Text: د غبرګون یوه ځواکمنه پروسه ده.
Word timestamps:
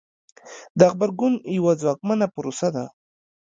د 0.77 0.81
غبرګون 0.91 1.33
یوه 1.57 1.73
ځواکمنه 1.81 2.27
پروسه 2.35 2.67
ده. 2.75 2.85